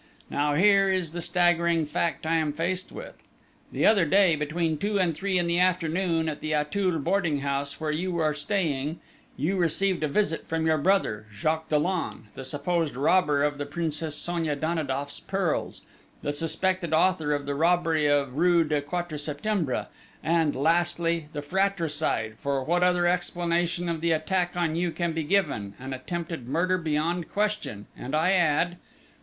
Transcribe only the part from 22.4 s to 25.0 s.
what other explanation of the attack on you